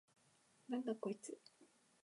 [0.67, 1.37] なんだこいつ！？